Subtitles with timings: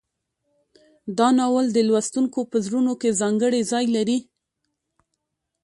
[1.17, 4.17] دا ناول د لوستونکو په زړونو کې ځانګړی ځای لري.